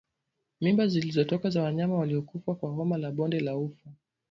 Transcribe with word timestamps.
Mimba 0.61 0.87
zilizotoka 0.87 1.49
za 1.49 1.63
wanyama 1.63 1.95
waliokufa 1.97 2.55
kwa 2.55 2.69
homa 2.69 2.97
ya 2.99 3.11
bonde 3.11 3.39
la 3.39 3.55
ufa 3.57 3.89